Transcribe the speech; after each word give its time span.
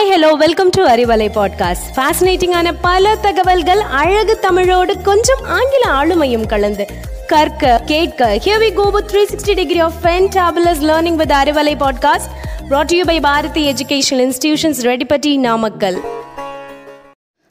Hi 0.00 0.12
hello 0.12 0.32
welcome 0.32 0.68
to 0.68 0.86
Arivalai 0.86 1.26
podcast 1.34 1.96
ஃபேசினேட்டிங்கான 1.96 2.74
பல 2.80 3.16
தகவல்கள் 3.16 3.80
அழகு 3.80 4.38
தமிழோடு 4.38 5.00
கொஞ்சம் 5.00 5.38
ஆங்கில 5.44 5.84
ஆளுமையும் 5.92 6.46
கலந்து. 6.46 6.86
கற்க 7.26 7.82
கேட்க 7.84 8.40
here 8.44 8.62
we 8.62 8.72
go 8.72 8.90
with 8.90 9.10
360 9.14 9.54
degree 9.54 9.78
of 9.78 9.92
fantabulous 10.02 10.80
learning 10.80 11.14
with 11.14 11.30
Arivalai 11.30 11.74
podcast 11.76 12.30
brought 12.70 12.84
to 12.84 12.96
you 12.96 13.04
by 13.04 13.20
Bharathi 13.20 13.72
educational 13.72 14.30
institutions 14.30 14.82
Reddipatti 14.82 15.38
Namakkal 15.38 16.00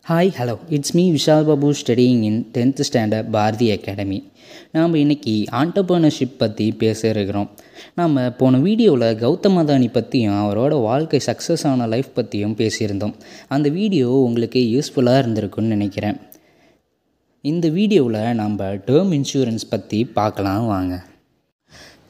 hi 0.09 0.29
hello 0.37 0.53
it's 0.69 0.93
me 0.95 1.03
Vishal 1.15 1.43
Babu 1.47 1.73
studying 1.79 2.21
in 2.27 2.37
tenth 2.53 2.79
standard 2.87 3.27
Bharathi 3.29 3.71
academy 3.71 4.17
நாம் 4.71 4.93
இன்றைக்கி 4.93 5.33
entrepreneurship 5.59 6.37
பற்றி 6.37 6.71
பேச 6.71 7.09
இருக்கிறோம். 7.09 7.49
நாம் 7.95 8.15
போன 8.37 8.57
வீடியோவில் 8.57 9.05
கௌதம் 9.23 9.59
அதானி 9.61 9.89
பற்றியும் 9.91 10.39
அவரோட 10.43 10.81
வாழ்க்கை 10.81 11.19
சக்ஸஸ் 11.25 11.65
ஆன 11.71 11.87
லைஃப் 11.87 12.09
பற்றியும் 12.13 12.55
பேசியிருந்தோம். 12.61 13.13
அந்த 13.47 13.69
வீடியோ 13.69 14.09
உங்களுக்கு 14.09 14.59
யூஸ்ஃபுல்லாக 14.75 15.21
இருந்திருக்குன்னு 15.23 15.75
நினைக்கிறேன். 15.75 16.17
இந்த 17.41 17.67
வீடியோவில் 17.69 18.33
நம்ம 18.33 18.73
டேர்ம் 18.89 19.13
இன்சூரன்ஸ் 19.19 19.69
பற்றி 19.69 20.05
பார்க்கலாம் 20.05 20.65
வாங்க. 20.65 21.05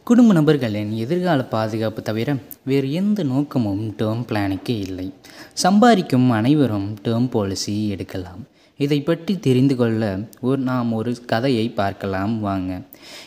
குடும்ப 0.09 0.33
நபர்களின் 0.33 0.91
எதிர்கால 0.91 1.43
பாதுகாப்பு 1.43 2.01
தவிர 2.01 2.35
வேறு 2.65 2.91
எந்த 2.91 3.23
நோக்கமும் 3.23 3.83
டேர்ம் 3.97 4.23
பிளானுக்கு 4.29 4.69
இல்லை. 4.69 5.13
சம்பாதிக்கும் 5.53 6.29
அனைவரும் 6.29 6.97
டேர்ம் 7.03 7.29
பாலிசி 7.29 7.89
எடுக்கலாம். 7.89 8.45
இதை 8.77 9.01
பற்றி 9.01 9.39
தெரிந்து 9.39 9.75
கொள்ள 9.75 10.29
ஒரு 10.41 10.61
நாம் 10.61 10.93
ஒரு 10.93 11.25
கதையை 11.25 11.69
பார்க்கலாம் 11.69 12.39
வாங்க. 12.39 12.81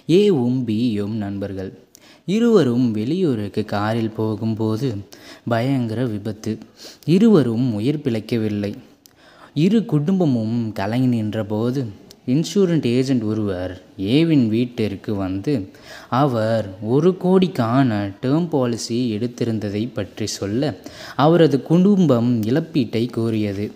ஏவும் 0.08 0.58
பியும் 0.66 1.14
நண்பர்கள். 1.24 1.78
இருவரும் 2.26 2.90
வெளியூருக்கு 2.90 3.64
காரில் 3.64 4.16
போகும்போது 4.18 4.96
பயங்கர 5.48 6.04
விபத்து. 6.04 6.58
இருவரும் 7.04 7.74
உயிர் 7.74 8.04
பிழைக்கவில்லை. 8.04 8.74
இரு 9.54 9.84
குடும்பமும் 9.84 10.72
கலங்கி 10.72 11.06
நின்றபோது 11.06 11.86
இன்சூரன்ஸ் 12.26 12.84
ஏஜென்ட் 12.86 13.22
ஒருவர் 13.22 13.82
ஏவின் 13.98 14.48
வீட்டிற்கு 14.48 15.14
வந்து 15.14 15.68
அவர் 16.08 16.66
ஒரு 16.82 17.10
கோடிக்கான 17.24 18.12
டேர்ம் 18.22 18.48
பாலிசி 18.48 18.98
எடுத்திருந்ததை 19.16 19.88
பற்றி 19.92 20.26
சொல்ல 20.26 20.74
அவரது 21.16 21.62
குடும்பம் 21.62 22.42
இழப்பீட்டை 22.42 23.02
கோரியது. 23.16 23.66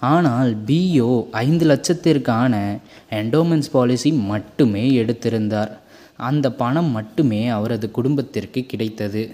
ஆனால் 0.00 0.56
பிஓ 0.66 1.10
ஐந்து 1.30 1.66
லட்சத்திற்கான 1.66 2.54
என்டோமென்ஸ் 3.10 3.72
பாலிசி 3.72 4.12
மட்டுமே 4.12 4.90
எடுத்திருந்தார். 4.90 5.72
அந்த 6.16 6.52
பணம் 6.52 6.90
மட்டுமே 6.90 7.48
அவரது 7.48 7.90
குடும்பத்திற்கு 7.90 8.66
கிடைத்தது. 8.66 9.24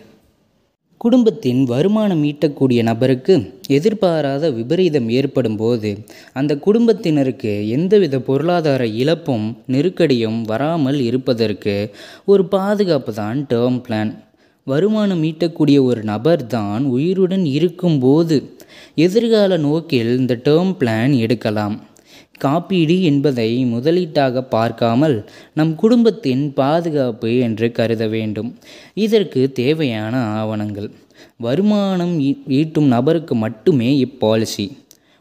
குடும்பத்தின் 1.04 1.60
வருமானம் 1.64 2.20
ஈட்டக்கூடிய 2.24 2.80
நபருக்கு 2.82 3.34
எதிர்பாராத 3.68 4.50
விபரீதம் 4.50 5.08
ஏற்படும் 5.08 5.56
போது 5.56 5.90
அந்த 6.32 6.52
குடும்பத்தினருக்கு 6.56 7.52
எந்தவித 7.68 8.18
பொருளாதார 8.18 8.82
இழப்பும் 8.86 9.46
நெருக்கடியும் 9.66 10.38
வராமல் 10.42 11.00
இருப்பதற்கு 11.00 11.74
ஒரு 12.24 12.44
பாதுகாப்பு 12.46 13.14
தான் 13.14 13.40
டேர்ம் 13.52 13.80
பிளான் 13.88 14.12
வருமானம் 14.66 15.22
ஈட்டக்கூடிய 15.22 15.78
ஒரு 15.84 16.02
நபர் 16.04 16.46
தான் 16.46 16.84
உயிருடன் 16.86 17.46
இருக்கும்போது 17.52 18.36
எதிர்கால 18.96 19.56
நோக்கில் 19.58 20.12
இந்த 20.18 20.34
டேர்ம் 20.44 20.74
பிளான் 20.80 21.14
எடுக்கலாம். 21.18 21.74
காப்பீடு 22.38 23.02
என்பதை 23.02 23.64
முதலீட்டாக 23.74 24.40
பார்க்காமல் 24.40 25.30
நம் 25.54 25.74
குடும்பத்தின் 25.74 26.52
பாதுகாப்பு 26.52 27.38
என்று 27.38 27.72
கருத 27.72 28.06
வேண்டும். 28.06 28.58
இதற்கு 28.94 29.52
தேவையான 29.52 30.16
ஆவணங்கள். 30.16 30.90
வருமானம் 31.36 32.20
ஈட்டும் 32.48 32.86
நபருக்கு 32.86 33.34
மட்டுமே 33.34 33.90
இப்பாலிசி. 34.04 34.76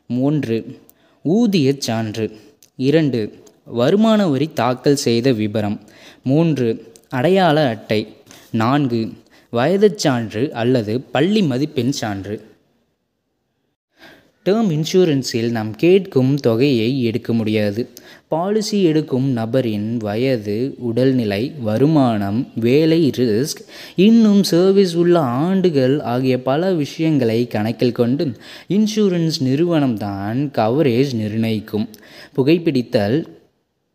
மூன்று 0.08 0.80
ஊதியச் 1.26 1.82
சான்று. 1.82 2.32
இரண்டு 2.76 3.20
வருமான 3.66 4.28
வரி 4.28 4.50
தாக்கல் 4.54 4.96
செய்த 4.96 5.32
விபரம். 5.32 5.80
மூன்று 6.24 6.92
அடையாள 7.10 7.68
அட்டை. 7.68 8.08
நான்கு 8.52 9.14
வயதுச் 9.54 9.98
சான்று 9.98 10.54
அல்லது 10.54 11.02
பள்ளி 11.02 11.42
மதிப்பெண் 11.42 11.92
சான்று. 11.92 12.50
டேர்ம் 14.50 14.70
இன்சூரன்ஸில் 14.76 15.50
நாம் 15.50 15.76
கேட்கும் 15.76 16.36
தொகையை 16.36 17.04
எடுக்க 17.04 17.34
முடியாது. 17.34 17.90
பாலிசி 18.28 18.84
எடுக்கும் 18.84 19.30
நபரின் 19.30 19.98
வயது 19.98 20.76
உடல்நிலை 20.78 21.54
வருமானம் 21.60 22.48
வேலை 22.56 23.10
ரிஸ்க் 23.18 23.62
இன்னும் 23.96 24.44
சர்வீஸ் 24.44 24.96
உள்ள 24.96 25.20
ஆண்டுகள் 25.20 26.00
ஆகிய 26.00 26.42
பல 26.42 26.74
விஷயங்களை 26.74 27.48
கணக்கில் 27.48 27.92
கொண்டு 27.92 28.32
இன்சூரன்ஸ் 28.70 29.38
நிறுவனம்தான் 29.40 30.40
கவரேஜ் 30.58 31.14
நிர்ணயிக்கும். 31.14 31.90
புகைப்பிடித்தல் 32.38 33.26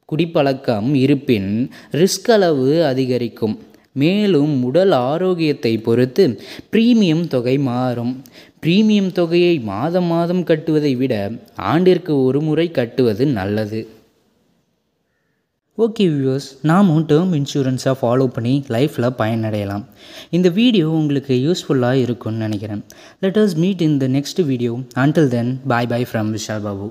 குடிப்பழக்கம் 0.05 0.95
இருப்பின் 0.95 1.71
ரிஸ்க் 1.93 2.31
அளவு 2.31 2.85
அதிகரிக்கும். 2.85 3.59
மேலும் 4.03 4.55
உடல் 4.69 4.95
ஆரோக்கியத்தை 5.09 5.73
பொறுத்து 5.87 6.25
ப்ரீமியம் 6.73 7.25
தொகை 7.35 7.57
மாறும். 7.71 8.15
ப்ரீமியம் 8.65 9.11
தொகையை 9.19 9.55
மாதம் 9.73 10.09
மாதம் 10.15 10.43
கட்டுவதை 10.51 10.93
விட 11.03 11.15
ஆண்டிற்கு 11.73 12.15
ஒரு 12.29 12.41
முறை 12.49 12.67
கட்டுவது 12.79 13.27
நல்லது. 13.39 13.81
ஓகே 15.85 16.05
வியூவர்ஸ் 16.13 16.51
நாமும் 16.69 17.03
டேர்ம் 17.09 17.33
இன்சூரன்ஸை 17.39 17.93
ஃபாலோ 18.01 18.27
பண்ணி 18.37 18.55
லைஃப்பில் 18.75 19.09
பயனடையலாம். 19.19 19.85
இந்த 20.37 20.49
வீடியோ 20.61 20.87
உங்களுக்கு 21.01 21.35
யூஸ்ஃபுல்லாக 21.47 22.03
இருக்கும்னு 22.05 22.45
நினைக்கிறேன். 22.47 22.85
Let 23.25 23.41
us 23.43 23.57
meet 23.65 23.85
in 23.89 23.99
the 24.05 24.09
next 24.19 24.41
video 24.53 24.75
until 25.05 25.33
then 25.35 25.53
bye 25.73 25.91
bye 25.93 26.09
from 26.13 26.31
Vishal 26.37 26.65
Babu 26.69 26.89